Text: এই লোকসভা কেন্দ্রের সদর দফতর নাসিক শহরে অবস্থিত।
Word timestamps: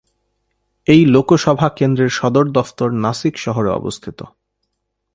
এই 0.87 1.01
লোকসভা 1.05 1.67
কেন্দ্রের 1.69 2.09
সদর 2.09 2.45
দফতর 2.51 2.89
নাসিক 2.95 3.35
শহরে 3.37 3.69
অবস্থিত। 3.71 4.19